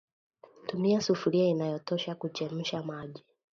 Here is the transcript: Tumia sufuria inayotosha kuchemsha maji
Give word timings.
Tumia 0.67 1.01
sufuria 1.01 1.45
inayotosha 1.47 2.15
kuchemsha 2.15 2.83
maji 2.83 3.25